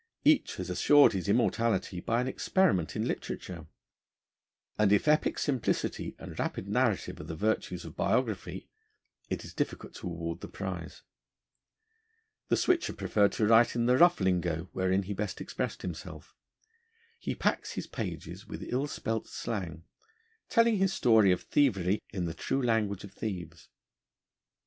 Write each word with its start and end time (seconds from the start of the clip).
Each 0.25 0.55
has 0.55 0.71
assured 0.71 1.13
his 1.13 1.29
immortality 1.29 1.99
by 1.99 2.21
an 2.21 2.27
experiment 2.27 2.95
in 2.95 3.05
literature; 3.07 3.67
and 4.75 4.91
if 4.91 5.07
epic 5.07 5.37
simplicity 5.37 6.15
and 6.17 6.39
rapid 6.39 6.67
narrative 6.67 7.19
are 7.21 7.25
the 7.25 7.35
virtues 7.35 7.85
of 7.85 7.95
biography, 7.95 8.67
it 9.29 9.45
is 9.45 9.53
difficult 9.53 9.93
to 9.97 10.07
award 10.07 10.41
the 10.41 10.47
prize. 10.47 11.03
The 12.49 12.57
Switcher 12.57 12.93
preferred 12.93 13.31
to 13.33 13.45
write 13.45 13.75
in 13.75 13.85
the 13.85 13.95
rough 13.95 14.19
lingo, 14.19 14.69
wherein 14.73 15.03
he 15.03 15.13
best 15.13 15.39
expressed 15.39 15.83
himself. 15.83 16.33
He 17.19 17.35
packs 17.35 17.73
his 17.73 17.85
pages 17.85 18.47
with 18.47 18.63
ill 18.63 18.87
spelt 18.87 19.27
slang, 19.27 19.83
telling 20.49 20.77
his 20.77 20.91
story 20.91 21.31
of 21.31 21.43
thievery 21.43 21.99
in 22.11 22.25
the 22.25 22.33
true 22.33 22.63
language 22.63 23.03
of 23.03 23.11
thieves. 23.13 23.69